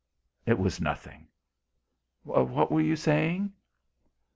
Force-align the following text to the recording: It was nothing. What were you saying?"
It 0.47 0.57
was 0.57 0.81
nothing. 0.81 1.27
What 2.23 2.71
were 2.71 2.81
you 2.81 2.95
saying?" 2.95 3.53